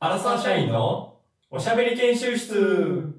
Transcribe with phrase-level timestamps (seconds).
[0.00, 1.16] アラサー社員の
[1.50, 3.14] おしゃべり研修室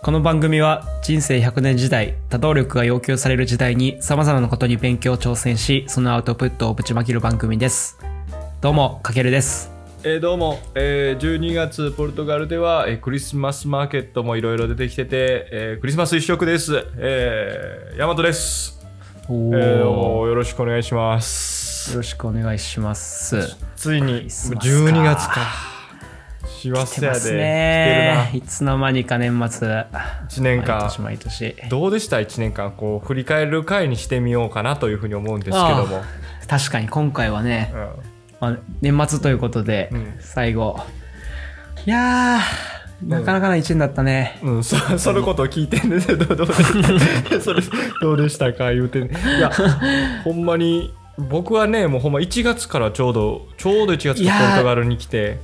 [0.00, 7.98] この番組は人生100年時代、多動力が要求される時代に様々なことに勉強挑戦し、そのアウトプットをぶちまける番組です。
[8.62, 9.70] どうも、かけるです。
[10.04, 16.82] えーどうも、えー12月ポルトガルでは、えークリスマスマーケットもいろいろ出てきてて、えークリスマス一色です。
[16.96, 18.81] えー、ヤマトです、
[19.32, 21.92] えーよろしくお願いします。
[21.92, 23.56] よろしくお願いします。
[23.76, 25.34] ついにリスマスか12月か。
[26.46, 27.20] 幸来せやで。
[27.20, 28.28] 来ね。
[28.32, 29.68] ていつの間にか年末。
[29.68, 29.86] るな。
[30.28, 31.00] 1年間毎年。
[31.00, 31.56] 毎年。
[31.70, 36.02] どうでした？1年間こう振り返る回にしてみようかなというふうに思うんですけども、
[36.46, 37.72] 確かに今回はね、
[38.38, 40.78] まあ、年末ということで、うん最後。
[41.86, 42.40] いやー、
[43.04, 44.38] なかなかな一年だったね。
[44.42, 47.62] うん、うん、そそのことを聞いてんね どうどうでしたそれ
[48.00, 49.10] どうでしたか言うてんね。
[49.38, 49.50] いや
[50.24, 55.38] ほんまに僕はねもうほんま1月からちょうどちょうど1月からポルトガルに来て。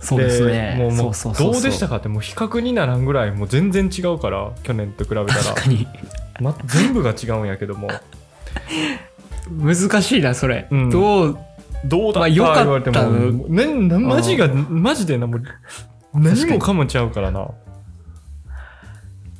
[0.00, 0.76] そうですね。
[0.78, 5.86] もうもうどうでしたかってもう比較にならんぐらいもう全然違うから去年と比べたら、確かに。
[6.40, 7.88] ま、全部が違うんやけども。
[9.50, 10.68] 難しいな、それ。
[10.70, 10.90] うん。
[10.90, 11.38] どう、
[11.86, 15.42] どうだったまあよかった言われても、ね、なマジがマジでなもう
[16.14, 17.48] 何もかもちゃうからな。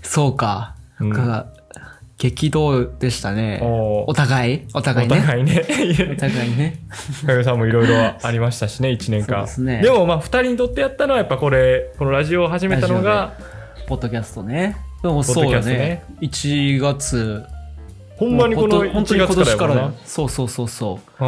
[0.03, 0.75] そうか。
[1.01, 1.55] うん
[2.17, 3.61] 激動でしたね。
[3.63, 5.17] おお互いお互いね。
[5.19, 5.63] お互いね。
[6.13, 6.79] お互いね。
[7.27, 9.43] かげさんもいろいろありましたしね、1年間。
[9.43, 13.35] ですねもまあ、2人にとってやったのは、やっぱこれ、このラジオを始めたのが、
[13.89, 14.77] ポッドキャストね。
[15.03, 16.05] でもそうよねね。
[16.21, 17.43] 1月。
[18.17, 19.99] ほんまにこの1本当に今月からやもんな。
[20.07, 21.23] そうそうそうそう。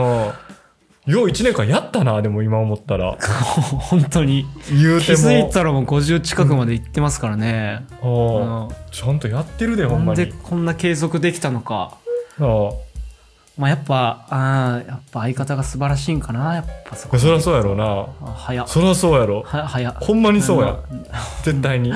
[1.07, 3.17] うんよう1年間やったな、でも今思ったら。
[3.21, 4.45] 本当に。
[4.65, 5.19] 気言うても。
[5.19, 7.85] づいたらもう50近くまで行ってますからね。
[8.03, 10.27] うんうんちゃんとやってるで、ほなんんまに。
[10.27, 11.93] でこんな継続できたのか。
[12.39, 12.71] うん
[13.57, 16.57] まあやっぱ、あーやっぱ相方が素晴らしいんかな。
[16.57, 17.19] やっぱそこ。
[17.19, 18.07] そりゃそうやろうな。
[18.31, 18.69] あ早っ。
[18.69, 19.43] そりゃそうやろ。
[19.43, 19.97] は、早っ。
[19.99, 20.79] ほんまにそうやん。
[21.43, 21.91] 絶対に。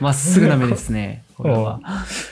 [0.00, 1.24] まっすぐな目ですね。
[1.34, 1.80] これは。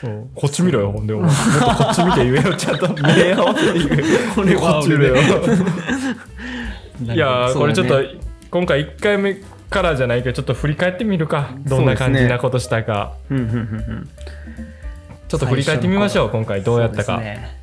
[0.04, 1.14] うんこっち見ろよ、ほんで。
[1.14, 4.02] もっとこっち見て言えよ、ちゃんと目合わせて言え。
[4.34, 5.16] これはこっち見ろよ。
[7.00, 8.02] いいやー、これちょっと、
[8.50, 9.36] 今回1回目
[9.70, 11.48] からじゃないけど、ちょっと振り返ってみるか。
[11.66, 13.12] どんな感じなことしたか。
[13.30, 14.08] うんうんうんうん。
[15.28, 17.18] ちょっと振り返ってみましょう、今回どうやったか。
[17.18, 17.56] ね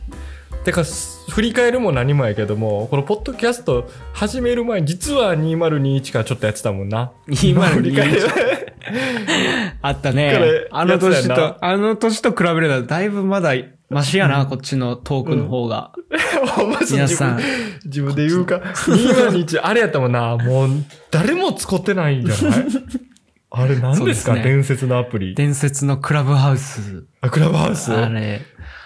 [0.64, 0.84] てか、
[1.30, 7.12] 振り返るも何もやけども、このポッドキャスト始める前に、実は2021からちょっとやってたもんな。
[7.28, 8.22] 2021振り返る。
[9.82, 10.68] あったね。
[10.72, 13.54] あの年と、あの年と比べるとだいぶまだ
[13.90, 15.92] マシやな、こっちのトークの方が。
[16.56, 18.56] ほん皆さん自分自分で言うか。
[18.58, 20.36] 2021、あれやったもんな。
[20.38, 20.70] もう、
[21.12, 22.66] 誰も使ってないんじゃない？
[23.56, 24.34] あれ何ですか？
[24.34, 25.36] ですね伝説のアプリ。
[25.36, 27.06] 伝説のクラブハウス。
[27.22, 27.94] あ、クラブハウス？
[27.94, 28.42] あれ。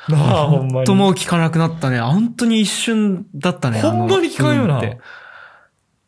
[0.08, 0.86] なあ、ほんまに。
[0.86, 2.00] ともう聞かなくなったね。
[2.00, 3.82] 本当に一瞬だったね。
[3.82, 4.82] ほんまに聞かんよな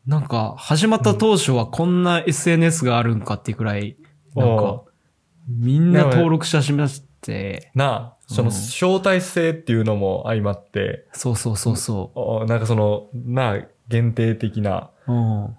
[0.07, 3.97] なんか、始まった当初はこんな SNS があるんかっていうくらい、
[4.35, 4.87] なんかお、
[5.47, 15.13] みんな登録し始めまして、なあ、そのうん招待制っていうのも相まって、そうそうそうそおなんかその、なあ、限定的なう。
[15.13, 15.55] うん。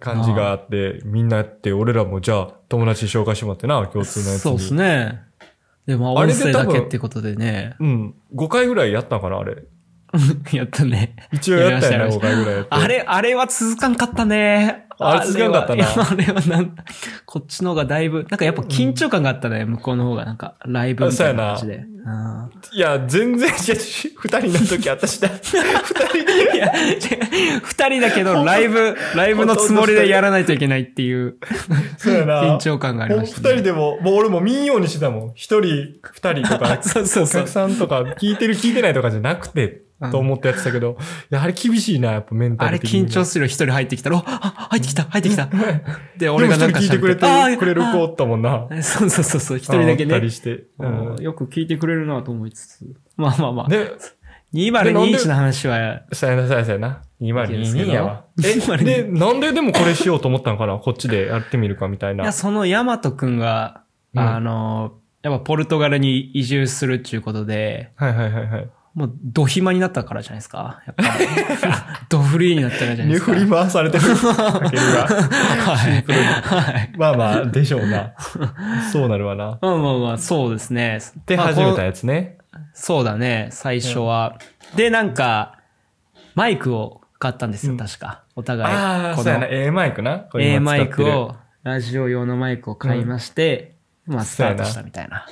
[0.00, 4.40] 感じがあって、みんなやって、俺らもじゃあ友達に紹介してもらってな、共通のやつに。
[4.40, 5.22] そうですね。
[5.86, 7.74] でも、あれ音声だけってことでね。
[7.80, 8.14] うん。
[8.34, 9.64] 5回ぐらいやったんかな、あれ。
[10.52, 11.16] やったね。
[11.32, 12.68] 一応やったよな、やりました5回ぐらいやって。
[12.70, 14.87] あれ、あれは続かんかったね。
[14.98, 16.74] あれ続かんかったな あれはなん、
[17.24, 20.24] こっちの方がだいぶ、なんかやっぱ緊張感があったね、向こうの方が。
[20.24, 21.76] なんか、ライブみたいな感じで。
[21.76, 21.98] うん
[22.72, 25.28] いや、全然、二人の時私だ。
[25.28, 26.56] 二人で。
[26.56, 26.72] いや、
[27.62, 31.36] 二人だけど、ライブ、ライブのつもりでやらないといけないっていう、
[31.98, 32.42] そうやな。
[32.42, 35.32] 緊張感がありました、もう二人でも、もう俺も見んようにしてたもん。
[35.34, 37.48] 一人、二人とか、 そうそうそうお客。
[37.48, 40.96] さんとか、聞いてる聞いてないとかじゃなくて、うんと思ってやってたけど、
[41.28, 43.08] やはり厳しいな、やっぱメンタあれル的に。
[43.08, 45.46] 緊張するよ一人入ってきたら、おあ、入ってきた、入ってきた。
[45.46, 45.82] で、
[46.18, 47.26] で俺がなんか聞いてくれて
[47.56, 48.66] くれる子おったもんな。
[48.70, 50.30] あそうそうそうそう、一人だけねたり。
[50.30, 50.64] して。
[51.20, 52.94] よく聞いてくれるなと思いつつ。
[53.16, 53.68] まあまあまあ。
[53.68, 53.92] で、
[54.54, 57.02] 2021の話は、さやなさやさやな。
[57.20, 58.24] 2022やわ。
[58.38, 62.24] え、2022で、なんででもこれしようと思ったのかなこっちでやってみるかみたいな。
[62.24, 63.82] いや、そのヤマトくんが、
[64.14, 68.70] うんあの、やっぱポルトガルに移住するっていうことで、はいはいはいはい。
[68.98, 70.82] もう、ド暇になったからじゃないですか。
[70.84, 71.08] やっぱり。
[72.08, 73.32] ドフリーになったからじゃないね、ですか。
[73.32, 74.04] 振り回されてる。
[74.04, 75.06] かけるが。
[75.06, 76.02] はい。
[76.02, 76.92] はい。
[76.98, 78.12] まあまあ、でしょうな。
[78.92, 79.60] そうなるわな。
[79.62, 80.98] まあまあまあ、そうですね。
[81.26, 82.38] で、まあ始めたこやつね。
[82.52, 84.36] うそうだね、最初は。
[84.74, 85.60] で、なんか、
[86.34, 88.24] マイクを買ったんですよ、うん確か。
[88.34, 88.74] お互い。
[88.74, 89.46] ああ、こそうやな。
[89.46, 90.26] の A マイクな。
[90.40, 95.24] A マイクを、ラジオ用のマイクを買いまして、まあ、スタートしたみたいな。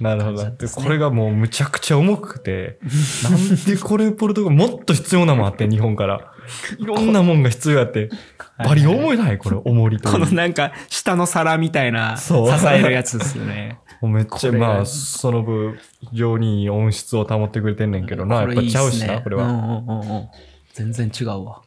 [0.00, 0.50] なるほど。
[0.50, 2.78] でこれがもうむちゃくちゃ重くて、
[3.22, 6.32] なんでこれポルトガルもっと必要なもんあって、 日本から。
[6.78, 8.10] いろんなもんが必要やって。
[8.58, 12.32] バリ重いないこれ、重りとこのなんか、下の皿みたいな、支
[12.72, 13.78] えるやつですよね。
[14.02, 15.78] めっちゃ、まあ、その分、
[16.10, 18.42] 非常にいい音質を保ってくれてんねんけどな。
[18.42, 19.82] やっぱちゃうしな、これは。
[20.74, 21.62] 全然違うわ。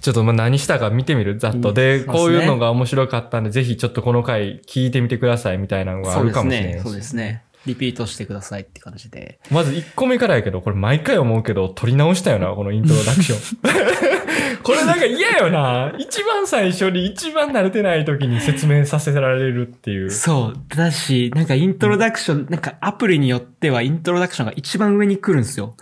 [0.00, 1.72] ちょっとまあ何したか見てみるざっと。
[1.72, 6.80] で、うんそうですねこういうのが面白かったんで、ぜひちょっとこの回聞いてみてくださいみたいなのがあそうでするかもしれないね。
[6.80, 7.42] そうですね。
[7.66, 9.38] リピートしてくださいって感じで。
[9.50, 13.62] まず1個目からやけど、これ毎回思うけど、撮り直したよな、このイントロダクション。
[14.62, 15.92] これなんか嫌よな。
[15.98, 20.10] 一番最初に一番慣れてない時に説明させられるっていう。
[20.10, 20.76] そう。
[20.76, 25.76] だし、なんかイントロダクション、なんかアプリによってはイントロダクションが一番上に来るんですよ。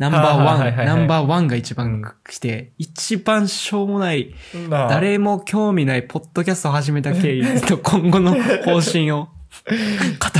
[0.00, 4.34] ナンバーはいワン、はいはいはいナンバーワンが一番来て、一番しょうもない、
[4.70, 9.30] 誰も興味ないポッドキャストを始めた経緯 と今後の方針を語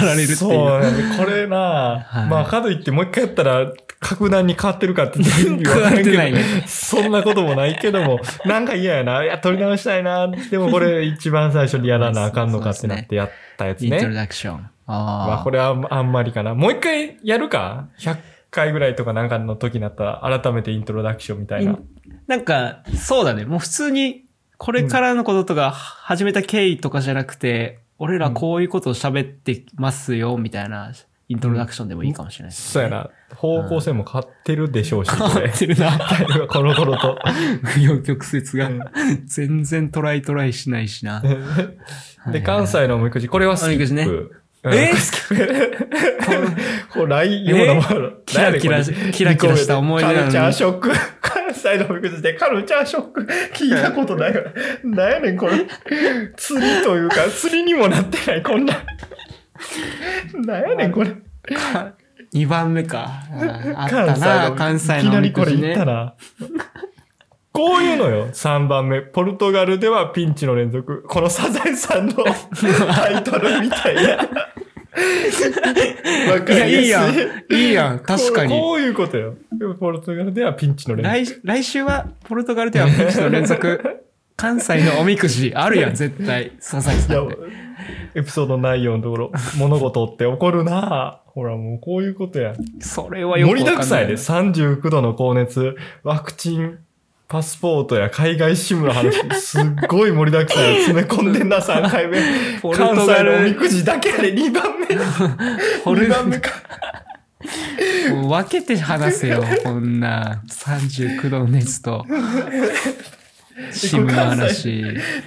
[0.03, 0.37] られるっていう。
[0.37, 0.83] そう
[1.19, 3.71] これな、はいまあ、かといってもう一回やったら、
[4.01, 9.23] 格段に変わってるかって言って意味わからんねそんなこともないけども、なんか嫌やな。
[9.25, 10.27] いや、撮り直したいな。
[10.27, 14.15] でもこれ一番最初にやらなあかんのかってなってやったやつイントロね。
[14.15, 14.71] ダクション。
[14.87, 16.55] まああ、これはあんまりかな。
[16.55, 18.17] もう一回やるか ?100
[18.51, 21.79] 回ぐらいとかなんかの時になったら、改めてイントロダクションみたいな。
[22.27, 23.45] なんか、そうだね。
[23.45, 24.25] もう普通に、
[24.59, 30.93] これからのこととか、始めた経緯とかじゃなくて、俺らこういうことを喋ってますよ、みたいな、
[31.29, 32.89] イントロダクションでもいいかもしれないです、そうや。
[32.89, 33.11] な。
[33.37, 35.59] 方向性も変わってるでしょうし、変わっ。
[35.59, 35.99] てるな。
[36.49, 37.19] この頃と。
[37.63, 38.91] 不要曲折が。
[39.27, 41.23] 全然トライトライしないしな。
[42.33, 43.95] で、関西のおみくじ、これはスキップ。
[43.95, 44.31] ねうん
[44.65, 45.89] えスキップ。
[46.93, 48.11] こう、来ようなもの。
[48.27, 50.91] キラキラキラキラした思い出なのにカルチャーショック。
[51.23, 53.27] 関西のおみくじでカルチャーショック。
[53.55, 54.43] 聞いたことないわ。
[54.85, 55.53] なんやねん、これ。
[56.37, 58.75] 釣りというか、釣りにもなってない、こんな。
[60.35, 61.11] なんやねん、これ。
[62.35, 63.11] 2番目か。
[63.77, 64.57] あった関西な、の。
[64.57, 65.57] 関西のいきなりこれ。
[65.57, 66.15] 言ったな。
[67.61, 68.29] こういうのよ。
[68.29, 69.03] 3番目。
[69.03, 71.03] ポルトガルではピンチの連続。
[71.07, 72.15] このサザエさんの
[72.95, 74.01] タイトルみたいな。
[76.33, 77.19] わかいや、いいりやすい。
[77.19, 77.53] やん。
[77.53, 77.99] いいやん。
[77.99, 78.59] 確かに。
[78.59, 79.35] こういうことよ。
[79.79, 81.41] ポルトガルではピンチの連続。
[81.43, 84.01] 来、来週は、ポルトガルではピンチの連続。
[84.37, 86.53] 関西のおみくじ、あるやん、絶対。
[86.53, 87.37] 佐々木いやさんで。、
[88.15, 92.55] エピソード内容のところ、物事って起こるなほら、もうこういうことや。
[92.81, 93.65] それはよくわ盛。
[93.65, 94.15] りだくさんやで。
[94.15, 96.79] 39度の高熱、ワクチン、
[97.31, 100.75] パスポートや海外シムの話、すっごい盛りだくさんや。
[100.81, 102.19] 詰め込んでんな、3回目。
[102.61, 104.89] ポル関トガル西のおみくじだけやで、2番目。
[105.85, 106.51] ポル2番目か。
[108.11, 110.43] もう分けて話せよ、こんな。
[110.49, 112.05] 39度の熱と。
[113.71, 114.83] シムの話。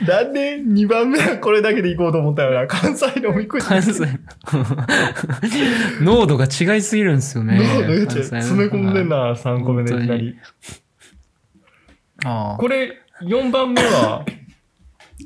[0.05, 2.67] なんで2番目はこれだけで行こうと思ったよな。
[2.67, 3.65] 関西のおみくじ。
[3.65, 4.03] 関西。
[6.03, 7.59] 濃度が違いすぎるんですよね。
[7.59, 10.35] どうどう関西の詰め込んでんな、3個目でいきなり。
[12.23, 14.25] これ、4番目は、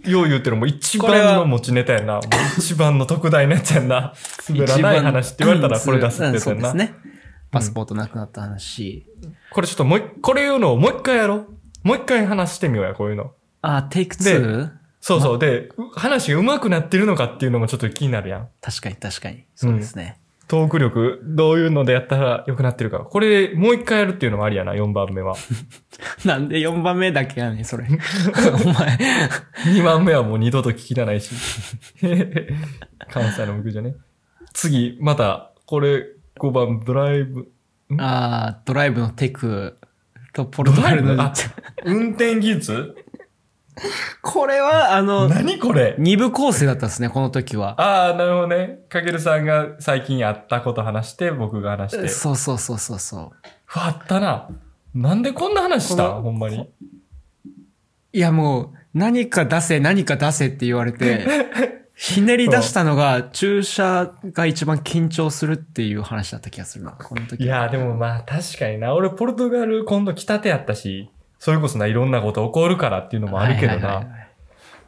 [0.05, 2.19] よう言うてるもう一番の持ちネタやな。
[2.57, 4.13] 一番の特大のやつやんな。
[4.49, 6.69] 滑らない話って言われたらこれ出すってやつやんな。
[6.69, 6.95] そうですね。
[7.51, 9.05] パスポートなくなった話。
[9.51, 11.47] これちょっともう一、これ言うのをもう一回やろう。
[11.83, 13.31] もう一回話してみようや、こういうの。
[13.61, 14.71] あ、テイク 2?
[15.00, 15.39] そうそう。
[15.39, 18.50] で、う話が上手くなってるのかっていうのもちょっと気になるやん。
[18.61, 19.45] 確かに確かに。
[19.55, 20.19] そうですね。
[20.47, 23.00] トーク力、どういうのでやったら良くなってるか。
[23.00, 25.36] これ、もう一回やるっていうのもありやな、4番目は。
[26.24, 27.83] なんで4番目だけやねん、それ。
[27.86, 28.98] お前。
[29.65, 31.36] 2番目はもう二度と聞きたないし。
[33.12, 33.95] 関西の向くじゃね。
[34.53, 36.05] 次、また、これ、
[36.39, 37.51] 5番、ドライブ。
[37.98, 39.77] ああ、ドライブのテク
[40.33, 41.33] とポルトガルの。
[41.83, 42.95] 運転技術？
[44.22, 45.96] これは、あの、何これ？
[46.00, 47.79] 二部構成だったんですね、この時は。
[47.81, 48.79] ああ、なるほどね。
[48.89, 52.07] かけるさんが最近あったこと話して、僕が話して。
[52.07, 53.22] そうそうそうそうそう。
[53.22, 53.31] わ、
[53.74, 54.50] あったな。
[54.96, 56.10] なんでこんな話した？
[56.22, 56.69] ほんまに。
[58.13, 61.27] いやもう、何か出せ、何か出せって言われて、
[61.93, 67.43] ひねり出したのが、注射が一番緊張するっていう話だった気がするな、この時。
[67.43, 68.93] いやーでもまあ確かにな。
[68.96, 73.74] 俺ポルトガル今度来たてやったし、それこそないろんなこと起こるからっていうのもあるけどな。
[73.74, 74.27] はいはいはいはい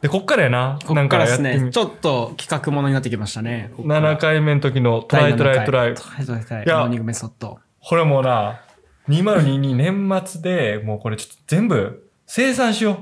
[0.00, 0.78] で、こっからやな。
[0.86, 3.70] こっからですね、ちょっと企画ものになってきましたね。
[3.76, 5.94] ここから7回目の時のトライトライトライ。
[5.94, 6.66] トライトライトライ。
[6.66, 7.58] モーニングメソッド。
[7.82, 8.62] これもうな、
[9.10, 12.96] 2022年末でもうこれちょっと全部生産しよう。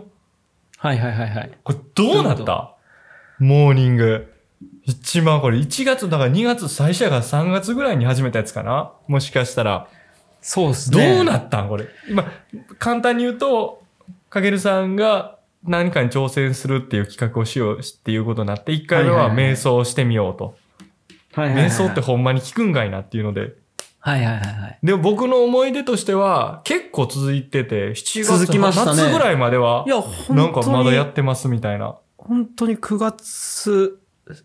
[0.79, 1.51] はいはいはいはい。
[1.63, 2.75] これどうなった
[3.39, 4.35] モーニング。
[4.83, 9.87] 一番これ1月、だから2月最初やから3月ぐらいに始めたやつかなもしかしたら。
[10.41, 11.21] そうっすどね。
[11.21, 11.69] うなったん？
[11.69, 11.87] これ。
[12.09, 12.25] 今、
[12.79, 13.83] 簡単に言うと、
[14.31, 20.45] かけるさんが何かに挑戦するっていう企画をしようっていうことになって、1回目は瞑想をしてみようと。
[21.35, 23.53] はいはいはい瞑想ってほんまに効くんかいなっていうので。
[24.01, 24.79] はいはいはいはい。
[24.83, 30.03] でも僕の思い出としては、結構続いてて、7月、ね夏ぐらいまでは、いや。
[30.31, 31.97] なんかまだやってますみたいな。
[32.17, 33.99] 本当に9月、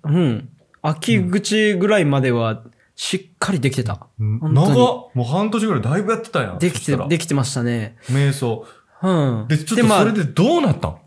[0.03, 0.49] うん。
[0.81, 2.63] 秋口ぐらいまでは、
[2.95, 4.07] しっかりできてた。
[4.19, 6.59] 長っもう半年ぐらいだいぶやってたやん。
[6.59, 7.97] できてできてましたね。
[8.09, 8.65] 瞑想。
[9.01, 9.11] う
[9.43, 9.47] ん。
[9.47, 10.97] で、ちょっとまあそれでどうなったん？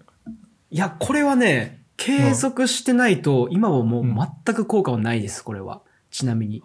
[0.70, 4.04] いや、これはね、継続してないと、今はもう
[4.44, 5.80] 全く効果はないです、これは。
[6.10, 6.62] ちなみに。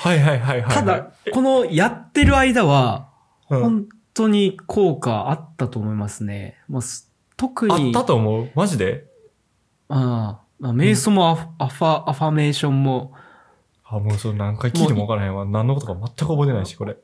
[0.00, 0.74] はいはいはいはい。
[0.74, 3.10] ただ、このやってる間は、
[3.50, 6.56] うん、本当に効果あったと思いますね。
[6.68, 8.50] もうす特に、あったと思う？
[8.54, 9.06] マジで？
[9.88, 13.12] ああまあ、瞑想もアファ、アファメーションも、
[13.90, 15.44] あ、もうそれ何回聞いてもわからへんわ。
[15.44, 16.96] 何のことか全く覚えてないし、これ。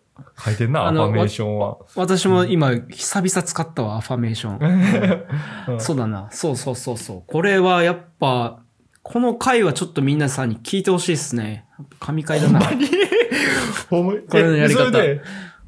[0.45, 1.79] 書いてんな、アファメーションは。
[1.97, 5.73] 私も今、久々使ったわ、アファメーション。
[5.73, 6.29] うんそうだな。
[6.31, 7.23] そうそうそうそう。
[7.27, 8.61] これはやっぱ、
[9.03, 11.67] この回はちょっと皆さんに聞いてほしいですね。
[12.01, 12.61] 神回だな。
[13.91, 14.21] ほんまに？
[14.29, 14.99] これのやり方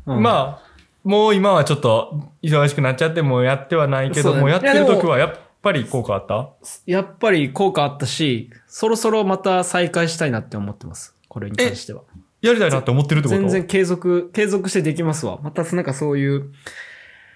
[0.07, 0.67] うんまあ、
[1.03, 5.39] もう今はちょっと忙しくなっちゃって、もうやってはないけど、ねもうやってる時はやっぱ
[5.73, 6.51] り効果あった？
[6.87, 11.15] やっぱり効果あったし、そろそろまた再開したいなって思ってます。
[11.29, 12.03] これに関しては。
[12.43, 13.41] やりたいなって思ってるってこと？
[13.41, 15.39] 全然継続、継続してできますわ。
[15.43, 16.53] またなんかそういう、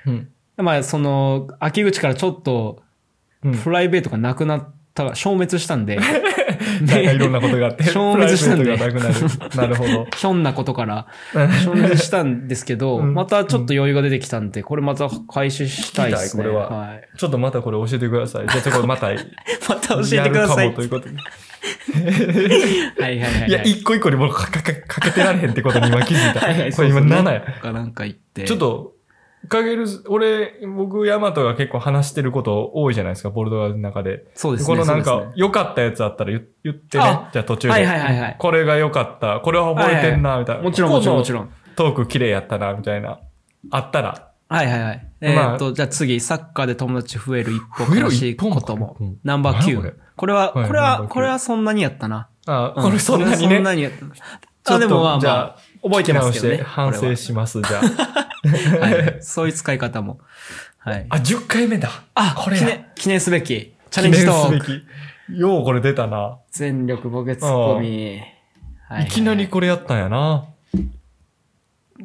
[0.06, 0.28] うん。
[0.56, 2.82] まあその、秋口からちょっと、
[3.42, 3.58] うん。
[3.58, 5.98] プライベートがなくなった、消滅したんで、
[6.82, 7.84] なんかいろんなことがあって。
[7.90, 9.14] 消滅したんでなくなる。
[9.56, 10.06] なるほど。
[10.16, 16.44] ひょんなことから消滅したんですけど、うんまたちょっと余裕が出てきたんで、これまた開始したいですね。
[16.44, 17.08] これははい。
[17.16, 18.46] ちょっとまたこれ教えてください。
[18.48, 19.16] じゃあちょっとまた、ま
[19.76, 20.66] た教えてください。
[20.66, 21.16] やるかもということで。
[23.00, 23.48] はいはいはいはい。
[23.48, 26.40] いや、一個一個にもうかかかかけてられへんってことに今気づいた。
[26.40, 27.40] はいはい、これ今そうそう7や。
[27.40, 28.44] かなんか言って。
[28.44, 28.92] ちょっと、
[29.48, 34.24] かける、俺、僕、ヤマトが結構話してること多いじゃないですか、ポルトガルの中で。
[34.34, 34.76] そうですね。
[34.76, 37.30] このなんか良かったやつあったら言言ってねあ。
[37.32, 37.72] じゃあ途中で。
[37.72, 39.40] はいはいはいはいこれが良かった。
[39.40, 40.62] これは覚えてんな、みたいな。
[40.62, 41.34] もちろんもちろんもちん。
[41.34, 41.50] ろん。
[41.74, 43.18] トーク綺麗やったな、みたいな。
[43.70, 44.28] あったら。
[44.48, 45.06] はいはいはい。
[45.22, 49.16] えまあーっと、じゃあ次、サッカーで友達増える一歩増える悲しいこともうん。
[49.24, 49.94] ナンバー9何これ。
[50.16, 52.28] これは、はいこれは、ナンバー9これはそんなにやったな。
[52.46, 53.76] あ、うこれそんなにこれはそんなね。
[53.76, 54.06] にやった。
[54.64, 56.62] ちょっとあ、でもまあじゃあまあ、覚えてますけどね。
[56.62, 57.82] 反省します、じゃあ。
[57.82, 58.20] は
[58.80, 59.18] はい。
[59.20, 60.20] そういう使い方も。
[60.78, 61.06] はい。
[61.10, 61.90] あ、10回目だ。
[62.14, 63.74] あ、これや記念、記念すべき。
[63.90, 64.46] チャレンジトーク。
[64.48, 64.68] 記念す
[65.28, 65.38] べき。
[65.38, 66.38] ようこれ出たな。
[66.50, 68.20] 全力ボケツッコミ。
[68.88, 70.46] はいきなりこれやったんやな。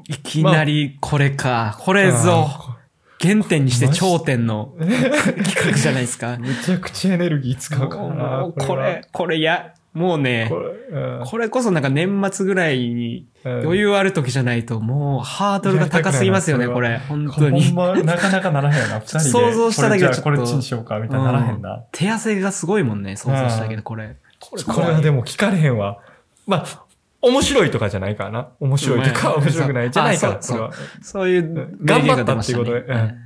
[0.08, 1.78] いきなりこれか。
[1.80, 2.48] これぞ。
[2.48, 2.76] あ
[3.22, 6.40] 原点にして頂点の企画じゃないですかー。
[6.40, 8.52] めちゃくちゃエネルギー使うからな。
[8.56, 16.98] こはれ、これや、もうねこ、れ、うんこれこそなんか年末ぐらいにうん余裕ある時じゃないともうハードルが高すぎますよね、これ。
[16.98, 17.72] 本当ほんに。
[17.72, 19.00] ま、なかなかならへんよな。
[19.02, 19.24] 二人で。
[19.24, 21.84] 想像しただけでちょっとこれじゃあこれチンしようか、みたいにならへんな。
[21.94, 24.18] 手汗がすごいもんね、想像したけど、これ。
[24.40, 26.00] ここれはでも聞かれへんわ。
[26.46, 26.86] まあ、
[27.22, 28.48] 面白いとかじゃないからな。
[28.60, 30.72] 面白いとか、うん面白くないじゃないから、あそれは。
[31.02, 33.26] そういう頑張ったっていうことでうん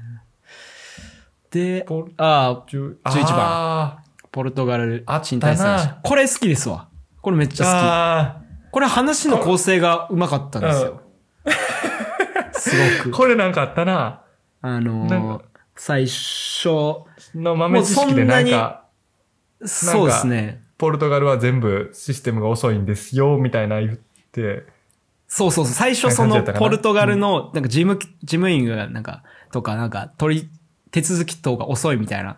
[1.52, 1.86] で
[2.18, 3.98] ああ、11 11番あ
[4.32, 6.08] ポルトガルあったな賃貸選手。
[6.08, 6.90] これ好きですわ。
[7.22, 8.72] これめっちーゃあ好き。
[8.72, 11.02] これ話の構成がうまかったんですよ。
[12.54, 12.98] すー。
[13.00, 13.12] ごく。
[13.18, 14.22] これなんかあったな。
[14.62, 15.46] あのーか
[15.76, 16.68] 最初、
[17.34, 18.84] の豆知識でなんか、
[19.66, 20.62] そうですね。
[20.78, 23.98] ポルトガルは全部システムが遅いんですよ、みたいな言っ
[24.32, 24.66] て。
[25.28, 25.74] そうそうそう。
[25.74, 30.50] 最初そのポルトガルの、なんか事務、事務員がなんか、とかなんか取り、
[30.92, 32.38] 手続き等が遅いみたいな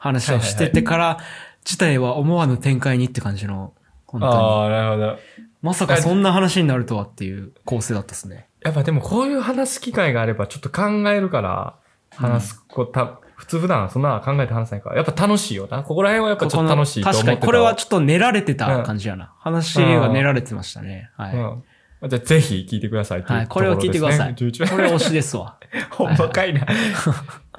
[0.00, 1.18] 話をしててから、
[1.64, 3.74] 自体は思わぬ展開にって感じの、
[4.06, 4.32] 本当に。
[4.32, 5.18] ああ、なるほど。
[5.62, 8.48] まさかそんな話になるとはっていう構成だったですね。
[8.64, 11.76] やっぱでもこういう話す機会があればちょっと考えるから、
[12.14, 15.82] 話すこた、普通普段そんな考えて話さないから、やっぱ楽しいよな。
[15.82, 17.26] ここら辺はやっぱちょっと楽しいと思って。
[17.26, 19.34] 確かにこれはちょっと練られてた感じやな。
[19.38, 21.10] 話が練られてましたね。
[21.18, 21.36] はい。
[21.36, 21.62] うん。
[22.08, 23.46] じゃあぜひ聞いてくださいいうはい。
[23.46, 24.32] これを聞いてください。
[24.34, 25.56] ところですね11これ推しですわ。
[25.92, 26.66] ほんまかいな。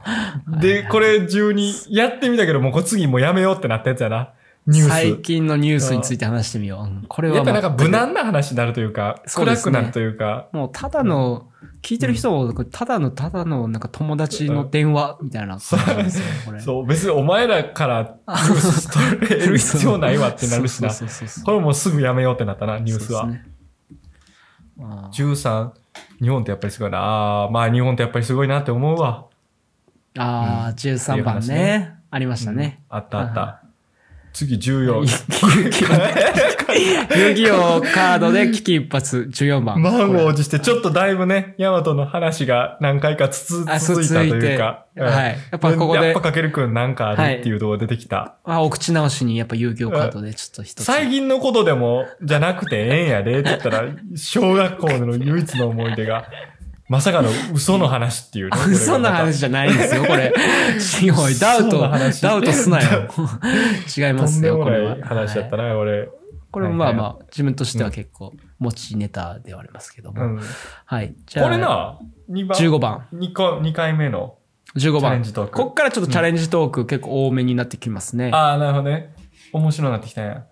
[0.60, 4.30] で、これ中にやってみたけど、もう次もうやめようってなったやつやな。
[4.68, 7.06] ニュ最ー近のニュースについて話してみよううん。
[7.08, 7.32] これス。
[7.32, 11.48] はやっぱなんか無難な話になるというか、暗くなるというか、もうただの、
[11.82, 16.60] 聞いてる人も、ただの、ただの、なんか友達の電話みたいな感じですよ、これ。
[16.60, 20.92] そう、別にお前らから ニュース取れる必要ないわってなるしな。
[20.92, 23.22] そうそうそうそうこれもうすぐやめようってなったな、ニュースは。
[23.22, 23.52] そうですね
[24.80, 25.72] あー13、
[26.22, 27.00] 日本ってやっぱりすごいな。
[27.00, 29.26] ああー、まあ日本ってやっぱりすごいなって思うわ。
[30.18, 31.96] あー、13番ね。
[32.10, 32.82] ありましたね。
[32.90, 33.62] うんあったあった。
[34.34, 35.04] 次14。
[37.16, 39.82] 遊戯王カードで危機一髪14番。
[39.82, 44.86] 満を持して、ちょっとだいぶね、ヤマトの話が何回かつつあ続いたというか。
[44.96, 48.36] はいやっぱここでやっぱかけるくんなんかあるっていうところ出てきた。
[48.44, 50.84] あ、お口直しにやっぱ遊戯王カードでちょっと一つ。
[50.84, 53.84] 最近のことでも、じゃなくてええんやでって言ったら、
[54.16, 56.26] 小学校の唯一の思い出が、
[56.92, 58.58] まさかの嘘の話っていうね。
[58.68, 60.34] 嘘の話じゃないんですよ、これ。
[61.18, 61.80] おい、ダウト、
[62.22, 63.08] ダウトすなよ。
[63.98, 64.98] 違いますよ、これは。
[64.98, 66.10] い話だったはいな、俺。
[66.52, 70.22] これもまあまあ、自分としては結構、持ちネタではありますけども。
[70.22, 70.42] うん。
[70.84, 71.16] はい。
[71.28, 71.98] じゃあ、これな、
[72.30, 73.08] 2番？15番。
[73.14, 74.36] 2個、2回目の。
[74.76, 75.24] 15チャレン番。
[75.24, 78.32] ジトークこっからちょっとチャレンジトーク結構多めになってきますね。
[78.34, 79.16] ああ、なるほどね。
[79.54, 80.44] 面白くなってきたんや。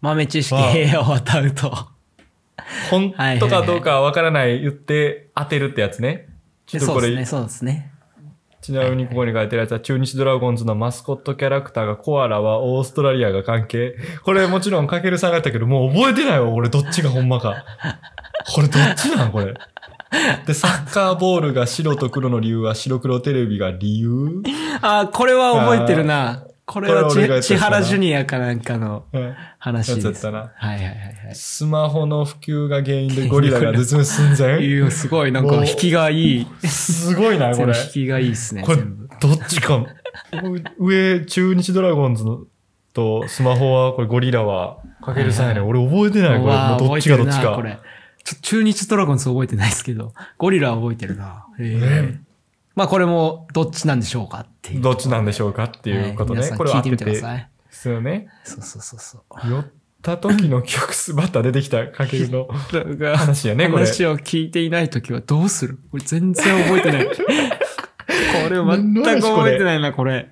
[0.00, 0.56] 豆知識
[0.98, 1.93] を与うと。
[2.90, 6.28] 本当かどうかはわからない言って当てるってやつね。
[6.66, 7.90] ちょっとこれ、そうですね、そうですね。
[8.62, 13.96] ちなみにここに書いてるやつは、中日ドラゴンズのマスコットキャラクターがコアラはオーストラリアが関係。
[14.22, 17.64] これもちろんかけるさんがやったけど、もう覚えてないわ、俺どっちがほんまか。
[18.54, 19.54] これどっちなんこれ。
[20.46, 24.42] で、 サッカーボールが白と黒の理由は白黒テレビが理由？
[24.80, 26.44] あ、これは覚えてるな。
[26.66, 30.06] これは千原ジュニアかなんかのうん話です。
[30.06, 30.94] やつやったなはいはいはい
[31.26, 31.34] はい。
[31.34, 34.64] スマホの普及が原因でゴリラが絶滅寸前？
[34.64, 36.46] いや、すごい、なんか、引きがいい。
[36.66, 37.78] すごいな、これ。
[37.78, 38.62] 引きがいいっすね。
[38.62, 39.76] これどっちか。
[39.76, 39.86] う
[40.78, 42.44] 上、中日ドラゴンズの
[42.94, 45.60] とスマホは、これゴリラは、かけるさんやね。
[45.60, 46.88] 俺覚えてない、これ。
[46.88, 47.54] どっちがどっちか。
[47.56, 47.78] これ。
[48.24, 51.44] ちょ、中日ドラゴンズ覚えてないですけど、ゴリラは覚えてるな。
[51.58, 52.20] へえね
[52.74, 54.80] まあこれも、どっちなんでしょうかっていう。
[54.80, 56.48] どっちなんでしょうかっていうことね。
[56.56, 57.20] これを当て聞いてみてくだて。
[57.20, 57.38] さい。
[57.38, 58.28] ですよね。
[58.44, 59.50] そうそうそうそう。
[59.50, 59.66] 酔っ
[60.02, 62.48] た時の記憶す、また出てきたかけるの
[63.16, 63.84] 話やね、これ。
[63.84, 65.78] 話を聞いていないときはどうする？
[65.90, 67.06] これ全然覚えてない。
[68.44, 70.28] これ全く覚えてないな、これ？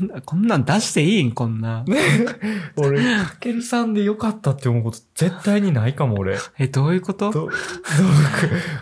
[0.00, 1.84] なんだこんなん出していいんこんな。
[2.76, 6.38] 俺、かけるさんでよかったって思うこと絶対にないかも、俺。
[6.58, 7.30] え、どういうこと？
[7.30, 7.50] どどう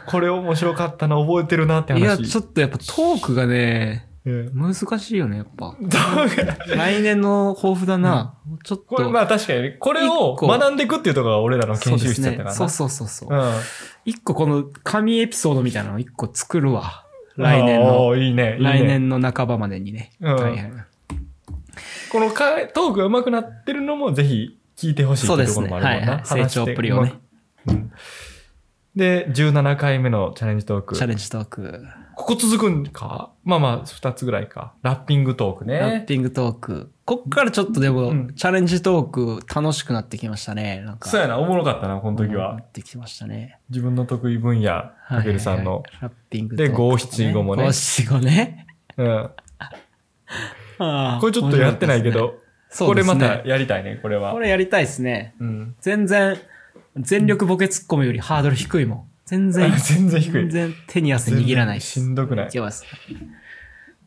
[0.07, 1.99] これ面白かったな、覚えてるなって話。
[2.01, 5.77] いや、ちょっとやっぱトークがね、うん難しいよね、やっぱ。
[6.75, 8.35] 来年の抱負だな。
[8.63, 8.85] ちょっと。
[8.97, 12.57] これ、まあ確かに、これを学んでいくっていうところが俺らの研修室やったからな。
[12.57, 13.29] そうそうそうそう。
[13.31, 13.53] うん。
[14.07, 17.05] 一個この神エピソードみたいなのを一個作るわ。
[17.37, 18.17] 来年の。
[18.17, 18.57] いいね。
[18.59, 18.83] いいね来。
[18.87, 20.13] 年の半ばまでにね。
[20.21, 20.73] うんはいはい
[22.11, 26.01] このかトークが上手くなってるのもぜひ聞いてほしいっていうところもあるもんな。
[26.01, 27.15] ねはいはい成長っぷりをね。
[27.67, 27.93] うん
[28.97, 30.95] で、17回目のチャレンジトーク。
[30.95, 31.85] チャレンジトーク。
[32.15, 33.33] ここ続くんか？
[33.43, 34.73] まあまあ、2つぐらいか。
[34.83, 35.81] ラッピングトークね。
[35.81, 36.93] ラッピングトーク。
[37.05, 40.81] こっからちょっとでも、うんチャレンジトーク楽しくなってきましたね。
[40.87, 41.11] なんか。
[41.11, 42.57] そうやな、おもろかったな、この時なは。
[42.63, 43.59] ってきましたね。
[43.69, 45.79] 自分の得意分野、かけるさんの。
[45.79, 48.67] はいはいはいラッピングトーでク、五七五もね五七五ね。
[48.97, 49.31] うん。
[50.79, 52.11] これちょっとやってないけ。
[52.11, 52.41] ど、
[52.79, 54.33] これまたやりたいね、これは。
[54.33, 55.35] これやりたいですね。
[55.41, 55.77] うん。
[55.81, 56.39] 全然、
[56.97, 59.05] 全力ボケツッコミよりハードル低いもん。
[59.27, 61.93] 全然、 全然低い全然手に汗握らないです。
[61.93, 62.85] しんどくないいけます。
[62.85, 63.15] はい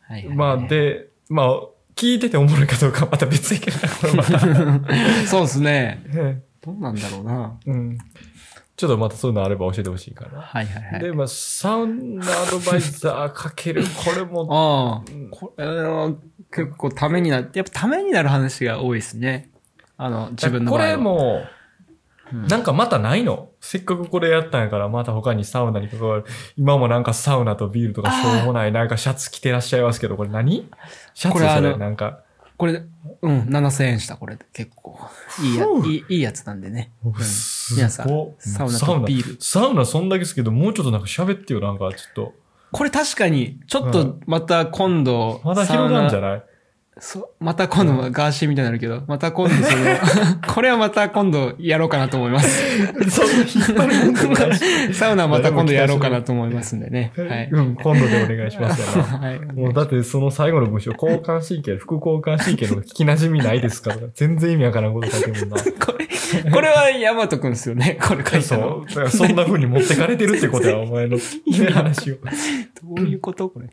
[0.08, 0.36] はいはい。
[0.36, 1.60] まあ、で、まあ、
[1.94, 5.26] 聞いてておもろいかどうかはまた別やけどな、これまた。
[5.26, 6.02] そうですね。
[6.14, 7.58] ねどうなんだろうな。
[7.66, 7.98] うん。
[8.78, 10.40] ちょっとまたそういうのあれば教えてほしいから。
[10.40, 11.00] はいはいはい。
[11.00, 16.12] で、まあ、サウンドアドバイザーかける、これも、ああ、これは
[16.52, 19.50] 結構ためになって、やっぱためになる話が多いですね。
[19.96, 20.78] あの、自分のこ。
[20.78, 21.58] れも、うん
[22.46, 26.24] なんかまたないのせっかくこれやったんやから、また他にサウナに関わる。
[26.58, 30.70] 今もなんかサウナとビールとかしょうもない、なんかシャツ着てらっしゃいますけど、これ何？
[31.14, 32.20] シャツそれ、なんか。
[32.58, 32.82] これ、
[33.22, 34.36] うん、7000円した、これ。
[34.52, 34.98] 結構。
[35.42, 36.90] いいやいい、いいやつなんでね。
[37.04, 42.34] うんす皆さんサウナとビールサウナそんだけですけど、もうちょっとなんか喋ってよ、なんかちょっと。
[42.72, 46.42] これ確かに、ちょっとうんまた今度、まだ広がんじゃない？
[47.00, 49.84] そう、また今度はガーシーみたいになるけど、また今度その、
[50.54, 53.10] これはまた今度やろうかなと思います。
[53.10, 57.12] そんな引っ張るもんでもないしサウナはまた今度やろうかなと思いますんでね。
[57.16, 57.48] はい。
[57.52, 59.18] うん、今度でお願いしますよな。
[59.18, 59.40] はい。
[59.40, 65.62] もうだってその最後の文章、交感神経、副交感神経の聞き馴染みないですかとか、全然意味わからんこと書いてるもんな。
[65.84, 67.98] これ、これはヤマトくんですよね。
[68.02, 69.08] これ書いたそのう。。
[69.10, 71.22] そんな風に持ってかれてるってことや、お前の、ね、
[71.70, 72.16] 話を。
[72.16, 73.48] どういうこと？
[73.48, 73.68] これ。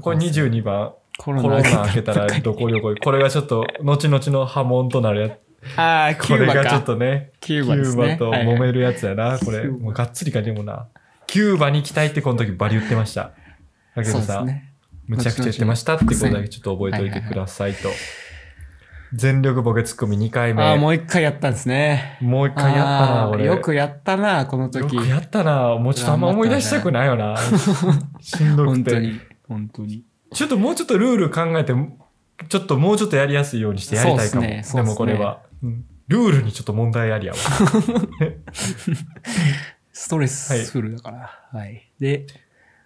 [0.00, 0.92] これ22番。
[1.18, 5.48] ココロナ開けたらどこ旅行これがちょっと、後々の波紋となるやつ。
[5.76, 6.86] ああ、キューバこれがちょっか。
[6.86, 8.16] とね、キューバね。
[8.16, 9.58] とはいはい揉めるやつやな、これ。
[9.58, 10.86] キューバもうがっつりかでもな。
[11.26, 13.32] キューバに行きたいってこの時バリ言ってました。
[13.96, 14.72] だけどさ、ね。
[15.06, 17.88] むちゃくちゃ言ってましたってことだけちょっと覚えておいてくださいと。
[19.14, 20.62] 全力ボケツッコミ2回目。
[20.62, 22.18] ああ、もう一回やったんですね。
[22.20, 23.46] もう一回やったな、俺。
[23.46, 24.94] よくやったな、この時。
[24.96, 25.76] よくやったな。
[25.76, 27.34] もうちょっとあんま思い出したくないよな。
[28.20, 28.84] しんどくて。
[28.84, 29.20] 本当に。
[29.48, 30.04] 本当に。
[30.32, 31.74] ちょっともうちょっとルール考えて、
[32.48, 34.42] ちょっともうちょっとやりやすいようにしてやりたいかも。
[34.42, 37.38] ねでもこれは、うんルールにちょっと問題ありやわ。
[39.92, 41.30] ストレスフルだから。
[41.52, 41.86] はい。
[42.00, 42.26] で、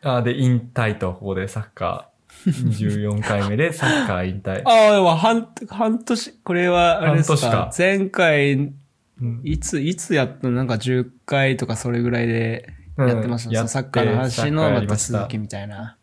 [0.02, 2.12] あーで、引退と、ここでサッカー。
[2.50, 4.62] 24回目でサッカー引退。
[4.68, 10.56] ああ、でも半、半年、これは、あれですか半年か前回、うんいつ、いつやったの？
[10.56, 13.60] なんか10回とかそれぐらいでやってましたね。
[13.60, 15.96] うんサッカーの話のまた続きみたいな。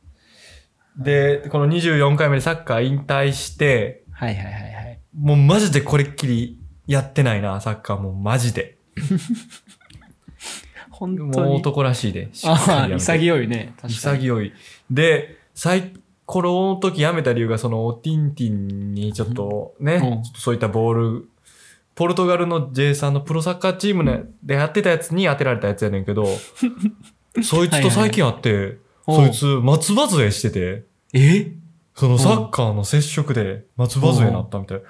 [0.99, 4.99] で、この24回目でサッカー引退して、はいはいはいはい。
[5.17, 8.77] もうマジでこれっきりやってないな、サッカーもうマジで。
[10.91, 11.55] 本当もうに。
[11.55, 12.29] 男らしいで。
[12.43, 13.73] ああ、潔いね。
[13.87, 14.53] 潔い。
[14.91, 15.93] で、最、
[16.25, 21.29] この時辞めた理由が、その、ティンティンにちょっとね、うんとそういったボール、
[21.95, 26.25] ポルトガルの J3 のプロサッカーチームねでやってたやつに当てられたやつやねんけど、
[27.43, 28.77] そいつと最近会って、はいはい
[29.11, 30.83] そいつ松葉杖してて、
[31.13, 31.51] え？
[31.95, 34.81] そのサッカーの接触で松葉杖になったみたい。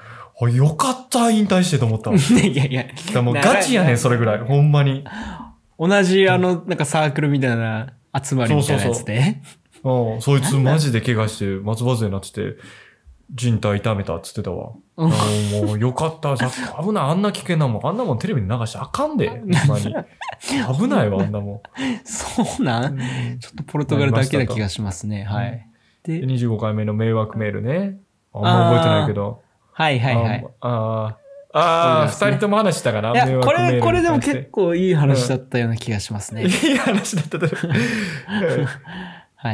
[0.42, 2.12] あ、よかった、引退してと思った。
[2.14, 4.40] いやいや、らもうガチやねん、それぐらい。
[4.40, 5.04] ほんまに。
[5.78, 9.42] 同じあの、なんかサークルみたいな集まりみたいなやつで。
[9.84, 12.58] うん、そいつマジで怪我して松葉杖になってて、
[13.34, 14.74] 人体痛めたっつってたわ。
[14.98, 15.10] うん
[15.68, 16.36] もうよかった。
[16.36, 16.50] さ
[16.82, 17.04] 危ない。
[17.06, 17.88] あんな危険なもん。
[17.88, 19.30] あんなもんテレビに流してあかんで。
[19.30, 19.96] ほんまに。
[20.80, 21.62] 危ないわ、あんなも
[22.04, 22.98] そうなん
[23.40, 25.24] ちょっとポルトガルだけな気がしますね。
[25.24, 25.69] はい。
[26.04, 26.04] ん。
[26.04, 28.00] でで、25回目の迷惑メールね。
[28.34, 29.42] あんま覚えてないけど。
[29.72, 30.48] はいはいはい。
[30.62, 31.18] あ
[31.52, 33.12] あー、ああ、そうですね二人とも話したかな？
[33.12, 36.44] いや、これ、これでも結構いい話だったような気がしますね。
[36.44, 37.48] いい話だったと。
[37.48, 37.52] は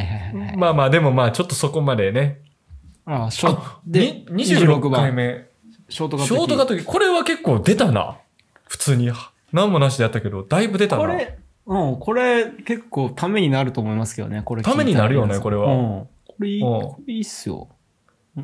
[0.00, 0.56] いはいはい。
[0.56, 2.40] まあまあ、でもまあ、ちょっとそこまでね。
[3.04, 5.46] ああ、ショート、でで、、26回目。
[5.88, 6.34] ショートカット。
[6.34, 8.18] ショートカット、これは結構出たな。
[8.66, 9.12] 普通に。
[9.52, 11.02] 何もなしでやったけど、だいぶ出たな。
[11.02, 14.62] これ、うん、これ結構ためになると思いますけどね、これ。
[14.62, 16.08] ためになるよねこれはうん。
[16.38, 17.68] これいい、うんこれいいっすよ。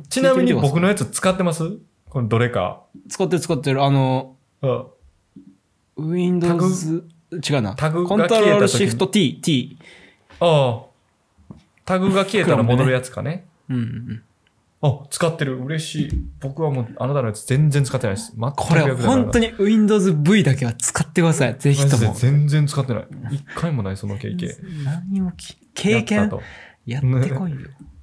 [0.08, 0.82] ちなみに僕の。
[0.82, 1.64] のやつ使ってます？
[2.08, 2.82] このどれか。
[3.08, 3.82] 使ってる使ってる。
[3.84, 6.12] あの、うん。
[6.12, 7.74] Windows、違うな。
[7.74, 8.50] タグがコント消えた時に？
[8.50, 9.78] ロールシフト T、T。
[10.40, 10.80] あ
[11.50, 11.54] あ。
[11.84, 13.46] タグが消えたら戻るやつかね。
[13.68, 14.22] うんうんうん。
[14.84, 15.58] あ、使ってる。
[15.58, 16.10] 嬉しい。
[16.40, 18.32] 僕はもう、あなたのやつ全然使ってないです。
[18.36, 19.46] 全くこれ本当に。
[19.48, 21.56] に Windows V だけは使ってください。
[21.58, 22.14] ぜひマとも。
[22.14, 23.06] ジで全然使ってない。
[23.30, 24.50] 一回もない、その経験。
[24.84, 26.42] 何もき経や験ったと
[26.86, 27.58] やってこいよ。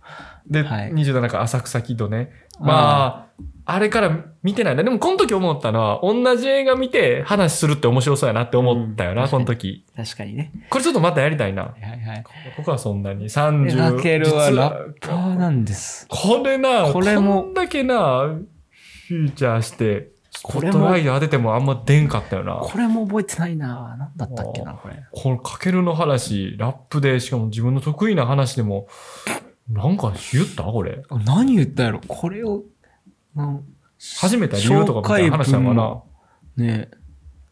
[0.50, 2.32] で、はい27か浅草キッドね。
[2.60, 4.84] まあ、あれから見てないな。
[4.84, 9.86] でも、この時思ったのは、同じ映画見て話するって面白そうやなって思ったよな、うんこの時。
[9.96, 10.52] 確かにね。
[10.70, 11.64] これちょっとまたやりたいな。
[11.64, 12.24] はいはいはい。
[12.58, 13.96] 僕はそんなにで30。
[13.96, 16.08] ラケルは実ラッパーなんです。
[16.10, 18.24] これな、これもこんだけな、
[19.08, 20.10] フューチャーして、
[20.44, 22.56] これもライト当ててもあんま出んかったよな。
[22.56, 24.96] これも覚えてないな何だったっけな、これ。
[25.12, 28.88] このかけるの話、ラップで、しかも自分の得意な話でも、
[29.70, 30.64] なんか言った？
[30.64, 31.04] これ。
[31.26, 32.64] 何言ったやろこれを、
[33.36, 33.64] なん
[34.20, 36.04] 始めた理由とかみたいな話したのか
[36.58, 36.98] なねえ。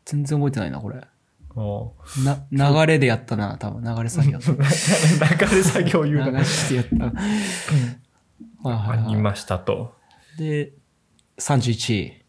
[0.06, 0.95] 全然覚えてないな、これ。
[0.95, 2.45] うんな、
[2.86, 3.84] 流れでやったな、多分。
[3.84, 4.38] 流れ作業。
[4.47, 4.65] 流れ
[5.63, 6.39] 作業言うな。
[6.39, 7.06] 流してやった。
[7.06, 7.13] はい
[8.63, 9.93] あはいはりましたと。
[10.38, 10.41] い。
[10.41, 10.73] で、
[11.39, 12.23] 31位。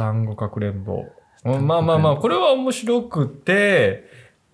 [0.00, 1.04] 単語かくれんぼ。
[1.44, 4.08] うんまあまあまあ、これは面白くて、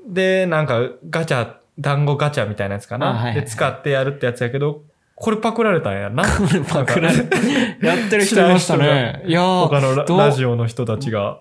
[0.05, 3.11] で、なんかガチャ、単語ガチャみたいなやつかな。
[3.11, 4.83] あはいはいはいで、使ってやるってやつやけど、
[5.15, 6.25] これパクられたんやな。
[6.25, 7.37] これパクられなんか
[7.81, 9.23] やってる人いましたね。
[9.27, 11.41] いや他のラジオの人たちが。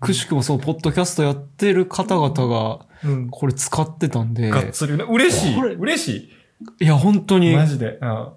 [0.00, 3.28] くしくもそう、ポッドキャストやってる方々が、うん。
[3.30, 5.04] これ使ってたんで、がっつりね。
[5.04, 5.74] 嬉しい。
[5.74, 6.30] 嬉し
[6.80, 7.40] いや、本当い。
[7.40, 7.98] にマ、ジで。
[8.00, 8.28] うん。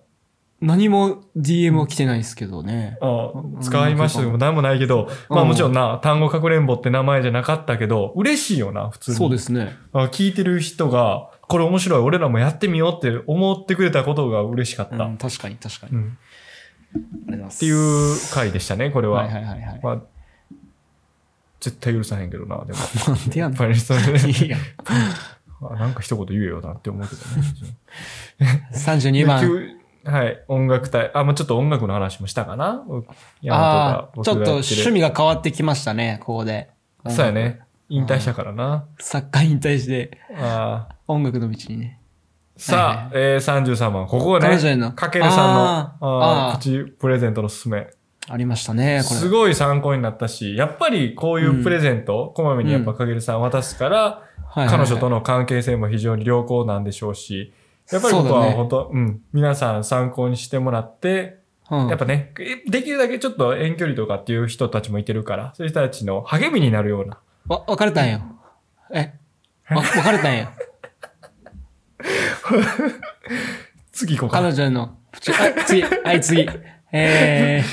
[0.61, 2.97] 何も DM は来てないですけどね。
[3.01, 9.17] うん使いましたでも何もないけど、まあうんもちろんな、単語かくれんぼって名前じゃなかったけど、嬉しいよな、普通に。
[9.17, 9.75] そうですね。
[9.91, 15.03] あ聞いてる人が、これ面白い、俺らもやってみようって思ってくれたことが嬉しかった。
[15.05, 15.97] うん、確かに確かに。
[15.97, 16.17] うん
[16.93, 17.57] ありがとうございます。
[17.57, 19.23] っていう回でしたね、これは。
[19.23, 19.79] はいはいはいはい。
[19.81, 20.01] まあ、
[21.59, 22.79] 絶対許さへんけどな、でも。
[23.07, 24.57] なんでやんのやっぱりそれね
[25.79, 28.67] なんか一言言えよなって思うけどね。
[28.73, 29.80] 32番。
[30.05, 31.11] 急はい、音楽隊。
[31.13, 32.83] あ、もうちょっと音楽の話もしたかな？
[33.49, 36.69] あちょっと趣味が変わってきましたね、ここで。
[37.09, 37.61] そうやね。
[37.89, 38.85] 引退したからな。
[38.99, 41.99] 作家引退して、あー音楽の道にね。
[42.55, 44.07] さあ、えー、33番。
[44.07, 44.47] ここね
[44.95, 47.87] かけるさんのプチプレゼントのすすめ。
[48.29, 49.19] ありましたね、これ。
[49.19, 57.53] すごい参考になったし、やっぱりこういうプレゼント、こまめにやっぱかけるさん渡すから、彼女との関係性も非常に良好なんでしょうし、
[57.91, 61.37] やっぱり僕は本当、うん、皆さん参考にしてもらって、
[61.69, 67.19] うんやっぱね、えできるだけちょっと遠距離とかっていう人たちもいてるから、そういう人たちの励みになるような。
[67.47, 68.19] わ、別れたんよ。
[68.93, 69.13] え、
[69.69, 70.49] わ、別れたんよ。
[73.93, 74.49] 次行こうかな。
[74.49, 75.17] 彼女への、あ、
[75.65, 76.49] 次、はい、次。
[76.91, 77.63] え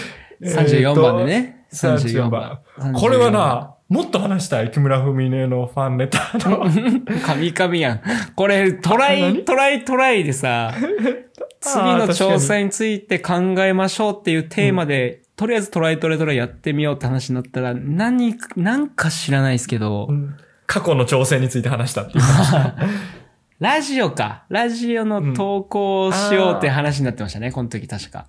[0.41, 1.67] ー、 34番でね。
[1.73, 2.93] 34 34番番。。
[2.93, 4.71] これはな、もっと話したい。
[4.71, 6.65] 木村文音のファンネタの。
[7.25, 8.01] 神々やん。
[8.37, 9.45] これ、トライ、何？
[9.45, 10.75] トライ、トライでさ、
[11.61, 22.75] 次の挑戦について考えましょうっていうテーマで、とりあえずトライトライトライやってみようって話になったら、何、なんか知らないですけどう、ん過去の挑戦について話したっていう話。
[23.59, 24.45] ラジオか。
[24.51, 28.27] ラジオの投稿をしようって話になってましたね、この時確か。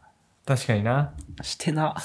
[0.49, 1.13] 確かにな。
[1.43, 1.95] してな。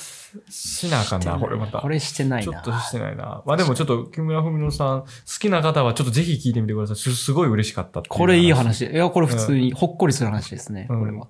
[0.50, 1.78] しなあかんな、これまた。
[1.78, 2.52] これしてないな。
[2.52, 3.42] ちょっとしてないな。
[3.46, 5.06] まあでもちょっと木村文乃さん、好
[5.40, 6.96] きな方はちょっとぜひ聞いてみてください。
[6.96, 8.52] すすごい嬉しかったこれいい。
[8.52, 8.84] 話。
[8.84, 11.28] いや、これ普通にほっこりする話ですね、うんこれは。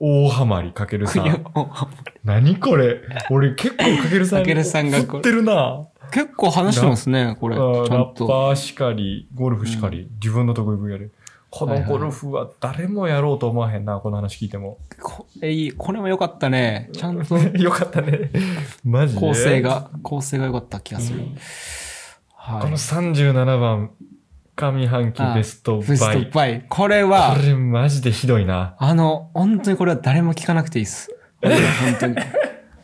[0.00, 1.44] 大ハマりかけるさん。
[2.24, 2.98] 何これ？
[3.30, 5.86] 俺結構かけるさんにかけるさんが振ってるな。
[6.12, 7.56] 結構話してますね、これ。
[7.56, 7.62] ちゃ
[7.98, 8.26] んと。
[8.26, 11.10] パーしかり、ゴルフしかり、自分の得意分野で。
[11.58, 14.78] このゴルフは誰もやろうと思わへんな、この話聞いても。
[15.00, 15.72] これいい。
[15.72, 16.90] これも良かったね。
[16.92, 18.30] ちゃんと よかったね。
[18.84, 19.20] マジで？
[19.20, 19.62] 構成。
[19.62, 21.20] が、構成が良かった気がする。
[22.34, 22.62] はい。
[22.62, 23.90] この37番、
[24.54, 26.26] 上半期ベストベスバイ。
[26.26, 26.64] トバイ。
[26.68, 28.74] これこは、れマジでひどいな。
[28.78, 31.10] あの、本当にこれは誰も聞かなくていいです。
[31.42, 31.52] 本
[31.98, 32.16] 当に。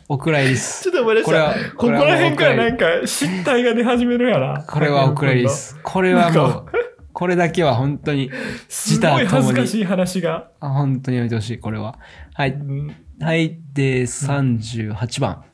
[0.09, 0.83] お蔵入りです。
[0.83, 4.63] ちょっと待ってこれはここら辺からなんか失態が出始めるやな。
[4.67, 5.49] これはお蔵入りで。
[5.49, 5.79] す。
[5.81, 6.65] これはもう、
[7.13, 8.31] これだけは本当に、
[8.67, 10.49] すごい恥ずかしい話が。
[10.59, 11.99] あ本当にやめてほしい、これは。
[12.33, 12.51] はい。
[12.51, 13.59] うんはい。
[13.73, 15.45] で、38番。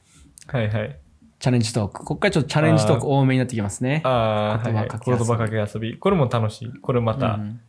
[0.48, 1.00] はいはい。
[1.40, 2.00] チャレンジトーク。
[2.00, 4.02] ここからちょっとチャレンジトーク多めになってきますね。
[4.06, 4.90] ああ、はいはい。
[4.90, 5.98] 言葉かけ遊び言葉かけ遊び。
[5.98, 6.74] これも楽しい。
[6.82, 7.36] これまた。
[7.36, 7.62] うん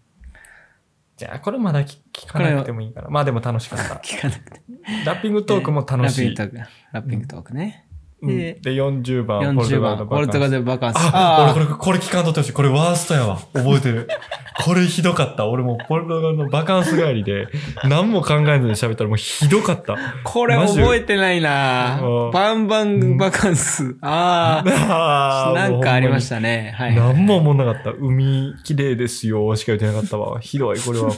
[1.16, 3.10] じゃあ、これまだ聞聞かなくてもいいかな。
[3.10, 3.96] まあでも楽しかった。
[3.96, 4.62] 聞かなくて。
[5.04, 6.34] ラッピングトークも楽しい。
[6.34, 6.70] ラッピングトーク。
[6.92, 7.86] ラッピングトークね。
[8.22, 10.96] うんでで、40番、40番、ポルトガルルでバカンス。
[10.98, 12.52] あ、あ俺これ、これ聞かんとってほしい。
[12.52, 13.36] これワーストやわ。
[13.54, 14.08] 覚えてる。
[14.62, 15.46] これひどかった。
[15.46, 17.48] 俺もポルトガルのバカンス帰りで、
[17.84, 19.96] 何も考えずに喋ったらもうひどかった。
[20.22, 23.96] これ覚えてないなうんバンバンバカンス。
[24.02, 26.74] ああ、なんかありましたね。
[26.76, 26.94] はい。
[26.94, 27.90] 何も思んなかった。
[27.90, 30.40] 海綺麗ですよしか言ってなかったわ。
[30.40, 31.14] ひどい、これはもう。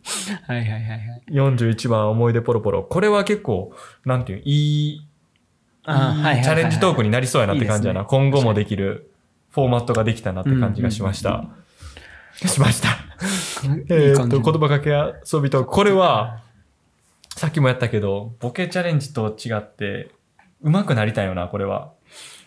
[0.46, 1.22] はいはいはいはい。
[1.28, 2.82] 41番、思い出ポロポロ。
[2.82, 3.72] これは結構、
[4.04, 5.09] なんていう、いい、
[5.84, 8.00] チャレンジトークになりそうやなって感じやな。
[8.00, 9.10] いいね今後もできる
[9.50, 11.44] フォーマットができたなって感じがしました。
[12.34, 12.88] しました。
[13.88, 15.70] えーっ言葉かけ遊びトーク。
[15.70, 16.40] これは、
[17.36, 20.10] さっきもやったけど、ボケチャレンジと違って、
[20.62, 21.92] 上手くなりたいよな、これは。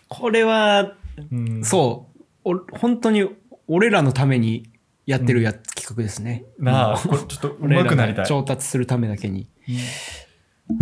[0.08, 0.94] これは、
[1.30, 2.08] うん、そ
[2.44, 3.28] う、お本当に
[3.68, 4.70] 俺らのために
[5.06, 6.44] やってるやつ、企画ですね。
[6.58, 8.26] なあ、うんこれちょっと上俺らが手くなりたい。
[8.26, 9.48] 調達するためだけに。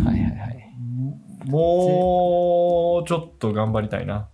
[0.04, 0.61] はいはいはい。
[1.44, 4.28] もう、ちょっと頑張りたいな。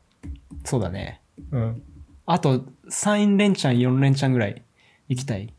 [0.65, 1.21] そうだね。
[1.53, 1.83] うん。
[2.27, 4.63] あと、3連チャン、4連チャンぐらい
[5.09, 5.53] 行きたい。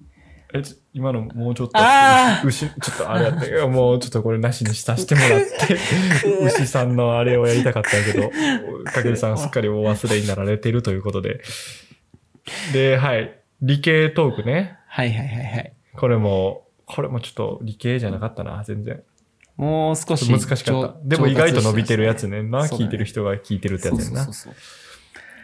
[0.54, 1.80] え、ち今のもうちょっと、
[2.46, 5.78] 牛、ちょっとあれやって、もうちょっとこれなしにさせてもらって、
[6.46, 8.32] 牛さんのあれをやりたかったけど、
[8.92, 11.42] かけるさんすっかりお忘れになられてるということで。
[12.74, 13.40] で、はい。
[13.62, 14.78] 理系トークね。
[14.88, 15.74] はいはいはいはい。
[15.96, 19.04] これも、これもちょっと理系じゃなかったな、全然。
[19.60, 20.32] もう少し。
[20.32, 20.96] 難しかった。
[21.04, 22.64] でも意外と伸びてるやつねんな。
[22.64, 24.34] ね聞いてる人が聞いてるってやつやんなそう。
[24.34, 24.60] そうそ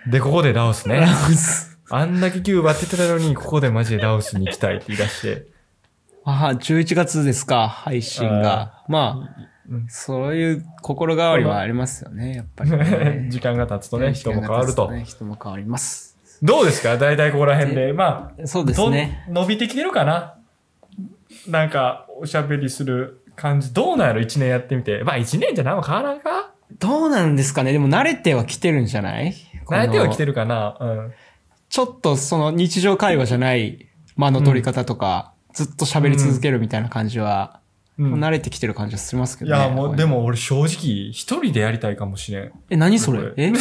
[0.07, 1.11] うで、ここでダウスねラ。
[1.11, 1.77] ウス。
[1.89, 5.47] あんだけキューバってたのに、ここでマジでダウスに行きたいって言い出して。
[6.23, 8.83] ああ、11月ですか、配信が。
[8.87, 13.27] まあ、うんそういう心変わりはありますよね、やっぱりね。
[13.31, 14.91] 時間が経つとね、人も変わると。
[14.91, 16.17] ね人も変わります。
[16.41, 16.97] どうですか？
[16.97, 17.91] 大体ここら辺で。
[17.91, 19.25] まあ、そうですね。
[19.27, 20.35] ど伸びてきてるかな？
[21.47, 23.73] なんか、おしゃべりする感じ。
[23.73, 24.21] どうなんやろ？
[24.21, 25.03] 一年やってみて。
[25.03, 26.51] まあ一年じゃ何も変わらんか？
[26.79, 27.71] どうなんですかね？
[27.71, 29.33] でも慣れては来てるんじゃない？
[29.67, 30.27] 慣れては来てる。
[30.27, 30.77] るかな？
[30.79, 31.13] うん。
[31.69, 37.65] ちょっとその日常会話じゃない間の取り方とか、ずっと喋り続けるみたいな感じは、うん
[37.97, 39.57] 慣れてきてる感じはしますけどね。
[39.57, 40.17] いや、もう、でも。
[40.19, 42.47] も俺正直、一人でやりたいかもしれん。
[42.47, 43.19] っえ、何それ？
[43.19, 43.53] こえ？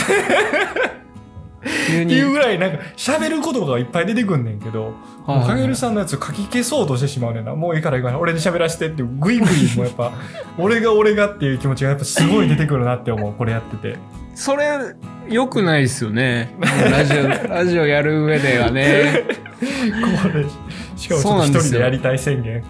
[1.88, 4.94] 急にていうぐらい、なんか、喋ることがいっぱい出てくんねんけど、
[5.26, 7.54] はいもうかげるさんのやつ書き消そうとしてしまうねんな。
[7.54, 10.12] もういいからいいから、俺に喋らせてって、ぐいぐい、もうやっぱ、
[10.58, 13.96] 俺が俺がっていう気持ちがやっぱすごい出てくるなって思う、これやってて。
[14.34, 14.66] それ、
[15.28, 16.54] 良くないですよね。
[16.90, 19.24] ラジオ、 ラジオやる上ではね。
[20.22, 20.44] これ、
[20.96, 22.62] しかもちょっと一人でやりたい宣言。
[22.62, 22.66] ち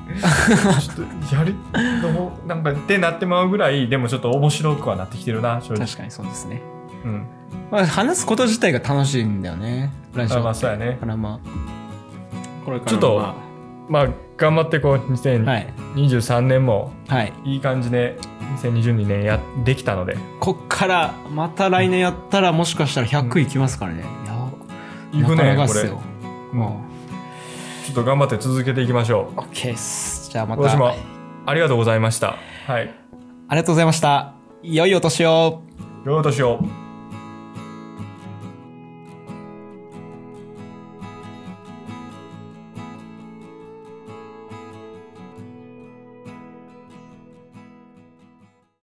[0.90, 1.54] ょっと、やり、
[2.02, 2.09] ど
[2.44, 5.87] うなんか、ってなってまうぐらい、でもちょっと面白くはなってきてるな、正直。
[5.87, 6.62] 確かにそうですね。
[7.04, 7.26] うん。
[7.70, 9.92] まあ、話すこと自体が楽しいんだよね。
[10.14, 13.35] ラジオまあそうやねだからまあ、これからちょっとま
[13.88, 15.74] まあ、頑張ってこう、あはい。
[15.96, 17.33] 2023年も、はい。
[17.44, 18.16] いい感じで、
[18.62, 24.05] 2022年や、できたので、こっから、また来年やったら、もしかしたら100いきますからね。
[25.12, 26.00] いや、いくねなかなかっすよ。
[26.09, 26.14] うん
[26.55, 26.85] も
[27.85, 29.40] ちょっと頑張って続けていきましょう。
[29.40, 30.31] う、OK っす。
[30.31, 30.62] じゃあまた。
[30.62, 30.94] 今年も
[31.46, 32.38] ありがとうございました。
[32.66, 32.94] はい。
[33.48, 34.33] ありがとうございました。
[34.62, 35.62] 良いお年を。
[36.07, 36.84] よいお年を。